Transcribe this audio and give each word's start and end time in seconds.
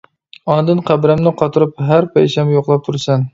ئاندىن 0.53 0.79
قەبرەمنى 0.87 1.33
قاتۇرۇپ 1.41 1.85
ھەر 1.91 2.09
پەيشەنبە 2.17 2.57
يوقلاپ 2.57 2.89
تۇرىسەن! 2.89 3.29